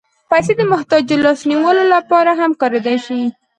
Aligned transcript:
پېسې 0.29 0.53
د 0.57 0.61
محتاجو 0.71 1.17
لاس 1.25 1.39
نیولو 1.49 1.83
لپاره 1.95 2.31
هم 2.39 2.51
کارېدای 2.61 2.97
شي. 3.05 3.19